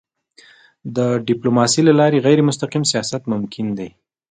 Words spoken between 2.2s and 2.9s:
غیرمستقیم